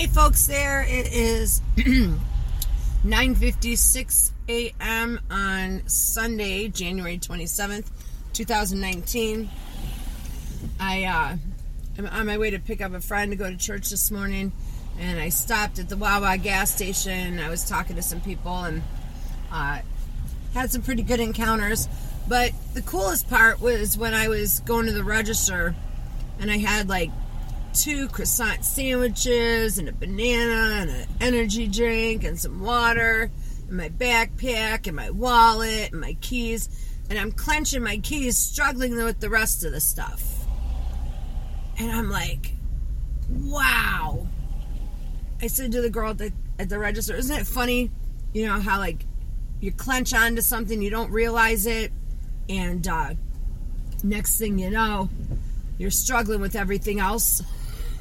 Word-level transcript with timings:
Hey 0.00 0.06
folks 0.06 0.46
there, 0.46 0.86
it 0.88 1.12
is 1.12 1.60
9:56 1.76 4.30
a.m. 4.48 5.20
on 5.30 5.86
Sunday, 5.88 6.68
January 6.68 7.18
27th, 7.18 7.84
2019. 8.32 9.50
I 10.80 11.04
uh 11.04 11.36
I'm 11.98 12.06
on 12.06 12.24
my 12.24 12.38
way 12.38 12.48
to 12.48 12.58
pick 12.58 12.80
up 12.80 12.94
a 12.94 13.02
friend 13.02 13.30
to 13.32 13.36
go 13.36 13.50
to 13.50 13.58
church 13.58 13.90
this 13.90 14.10
morning 14.10 14.52
and 14.98 15.20
I 15.20 15.28
stopped 15.28 15.78
at 15.78 15.90
the 15.90 15.98
Wawa 15.98 16.38
gas 16.38 16.74
station. 16.74 17.38
I 17.38 17.50
was 17.50 17.68
talking 17.68 17.96
to 17.96 18.02
some 18.02 18.22
people 18.22 18.56
and 18.56 18.82
uh 19.52 19.80
had 20.54 20.70
some 20.70 20.80
pretty 20.80 21.02
good 21.02 21.20
encounters. 21.20 21.88
But 22.26 22.52
the 22.72 22.80
coolest 22.80 23.28
part 23.28 23.60
was 23.60 23.98
when 23.98 24.14
I 24.14 24.28
was 24.28 24.60
going 24.60 24.86
to 24.86 24.92
the 24.92 25.04
register 25.04 25.74
and 26.38 26.50
I 26.50 26.56
had 26.56 26.88
like 26.88 27.10
two 27.74 28.08
croissant 28.08 28.64
sandwiches 28.64 29.78
and 29.78 29.88
a 29.88 29.92
banana 29.92 30.80
and 30.80 30.90
an 30.90 31.06
energy 31.20 31.68
drink 31.68 32.24
and 32.24 32.38
some 32.38 32.60
water 32.60 33.30
and 33.68 33.76
my 33.76 33.88
backpack 33.88 34.86
and 34.86 34.96
my 34.96 35.10
wallet 35.10 35.92
and 35.92 36.00
my 36.00 36.14
keys. 36.20 36.68
And 37.08 37.18
I'm 37.18 37.32
clenching 37.32 37.82
my 37.82 37.98
keys, 37.98 38.36
struggling 38.36 38.94
with 38.96 39.20
the 39.20 39.30
rest 39.30 39.64
of 39.64 39.72
the 39.72 39.80
stuff. 39.80 40.22
And 41.78 41.90
I'm 41.90 42.10
like, 42.10 42.52
wow. 43.30 44.26
I 45.42 45.46
said 45.46 45.72
to 45.72 45.80
the 45.80 45.90
girl 45.90 46.10
at 46.10 46.18
the, 46.18 46.32
at 46.58 46.68
the 46.68 46.78
register, 46.78 47.14
isn't 47.14 47.34
it 47.34 47.46
funny, 47.46 47.90
you 48.32 48.46
know, 48.46 48.60
how 48.60 48.78
like 48.78 49.04
you 49.60 49.72
clench 49.72 50.14
onto 50.14 50.40
something, 50.40 50.80
you 50.80 50.90
don't 50.90 51.10
realize 51.10 51.66
it, 51.66 51.92
and 52.48 52.86
uh, 52.86 53.14
next 54.02 54.38
thing 54.38 54.58
you 54.58 54.70
know, 54.70 55.08
you're 55.78 55.90
struggling 55.90 56.40
with 56.40 56.56
everything 56.56 57.00
else. 57.00 57.42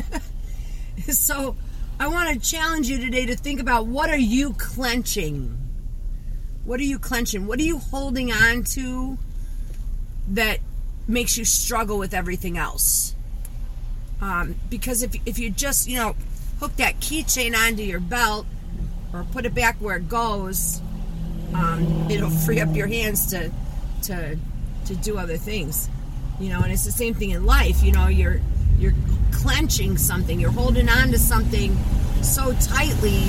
so 1.10 1.56
I 1.98 2.08
want 2.08 2.32
to 2.32 2.50
challenge 2.50 2.88
you 2.88 2.98
today 2.98 3.26
to 3.26 3.36
think 3.36 3.60
about 3.60 3.86
what 3.86 4.10
are 4.10 4.16
you 4.16 4.54
clenching? 4.54 5.58
What 6.64 6.80
are 6.80 6.84
you 6.84 6.98
clenching? 6.98 7.46
What 7.46 7.58
are 7.58 7.64
you 7.64 7.78
holding 7.78 8.32
on 8.32 8.64
to 8.64 9.18
that 10.28 10.58
makes 11.06 11.36
you 11.36 11.44
struggle 11.44 11.98
with 11.98 12.14
everything 12.14 12.56
else? 12.56 13.14
Um, 14.20 14.54
because 14.70 15.02
if, 15.02 15.14
if 15.26 15.38
you 15.38 15.50
just, 15.50 15.88
you 15.88 15.96
know, 15.96 16.14
hook 16.60 16.76
that 16.76 17.00
keychain 17.00 17.56
onto 17.56 17.82
your 17.82 18.00
belt 18.00 18.46
or 19.12 19.24
put 19.24 19.44
it 19.44 19.54
back 19.54 19.76
where 19.76 19.96
it 19.96 20.08
goes, 20.08 20.80
um, 21.54 22.08
it'll 22.10 22.30
free 22.30 22.60
up 22.60 22.74
your 22.74 22.86
hands 22.86 23.26
to 23.26 23.50
to 24.04 24.38
to 24.86 24.94
do 24.96 25.18
other 25.18 25.36
things. 25.36 25.88
You 26.40 26.48
know, 26.48 26.60
and 26.60 26.72
it's 26.72 26.84
the 26.84 26.92
same 26.92 27.14
thing 27.14 27.30
in 27.30 27.44
life. 27.44 27.82
You 27.82 27.92
know, 27.92 28.06
you're 28.06 28.40
you're 28.82 28.92
clenching 29.30 29.96
something, 29.96 30.40
you're 30.40 30.50
holding 30.50 30.88
on 30.88 31.12
to 31.12 31.18
something 31.18 31.76
so 32.20 32.52
tightly, 32.54 33.22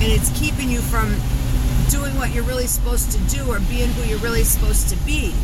and 0.00 0.10
it's 0.10 0.30
keeping 0.38 0.70
you 0.70 0.80
from 0.80 1.10
doing 1.90 2.16
what 2.16 2.32
you're 2.32 2.44
really 2.44 2.66
supposed 2.66 3.12
to 3.12 3.18
do 3.34 3.44
or 3.50 3.60
being 3.60 3.88
who 3.90 4.08
you're 4.08 4.18
really 4.18 4.44
supposed 4.44 4.88
to 4.88 4.96
be. 5.04 5.34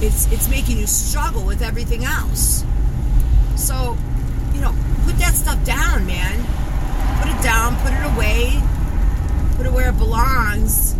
It's 0.00 0.30
it's 0.30 0.48
making 0.48 0.76
you 0.78 0.86
struggle 0.86 1.42
with 1.42 1.62
everything 1.62 2.04
else. 2.04 2.64
So, 3.56 3.96
you 4.54 4.60
know, 4.60 4.74
put 5.04 5.16
that 5.18 5.34
stuff 5.34 5.64
down, 5.64 6.06
man. 6.06 6.44
Put 7.22 7.30
it 7.34 7.42
down, 7.42 7.76
put 7.76 7.92
it 7.92 8.14
away, 8.14 8.60
put 9.56 9.66
it 9.66 9.72
where 9.72 9.88
it 9.88 9.98
belongs, 9.98 10.92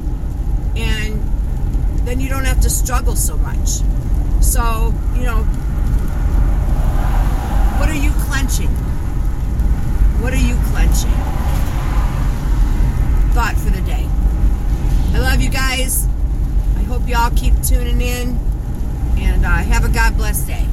and 0.77 1.21
then 2.07 2.21
you 2.21 2.29
don't 2.29 2.45
have 2.45 2.61
to 2.63 2.71
struggle 2.71 3.15
so 3.15 3.37
much. 3.37 3.83
So, 4.41 4.95
you 5.15 5.23
know, 5.23 5.47
you 7.99 8.11
clenching? 8.13 8.69
What 10.21 10.33
are 10.33 10.37
you 10.37 10.55
clenching? 10.71 11.11
Thought 13.35 13.57
for 13.57 13.71
the 13.71 13.81
day. 13.83 14.07
I 15.15 15.19
love 15.19 15.41
you 15.41 15.51
guys. 15.51 16.07
I 16.77 16.83
hope 16.83 17.09
you 17.09 17.17
all 17.17 17.31
keep 17.31 17.55
tuning 17.63 18.01
in 18.01 18.39
and 19.19 19.45
uh, 19.45 19.49
have 19.49 19.85
a 19.85 19.89
God 19.89 20.17
bless 20.17 20.43
day. 20.43 20.67